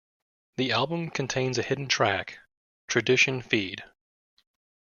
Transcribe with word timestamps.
The 0.57 0.71
album 0.71 1.11
contains 1.11 1.59
a 1.59 1.61
hidden 1.61 1.87
track, 1.87 2.39
"Tradition 2.87 3.39
Feed". 3.43 3.83